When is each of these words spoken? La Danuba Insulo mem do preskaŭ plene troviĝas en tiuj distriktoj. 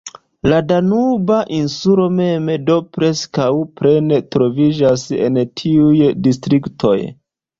La 0.51 0.59
Danuba 0.69 1.35
Insulo 1.57 2.05
mem 2.19 2.49
do 2.69 2.77
preskaŭ 2.97 3.47
plene 3.81 4.19
troviĝas 4.35 5.05
en 5.29 5.37
tiuj 5.63 5.95
distriktoj. 6.29 6.97